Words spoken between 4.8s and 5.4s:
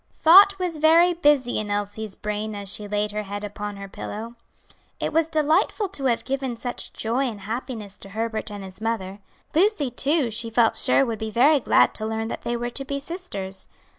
It was